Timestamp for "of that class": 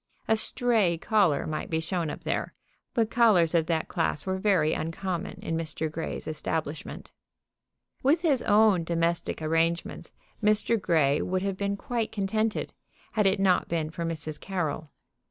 3.53-4.25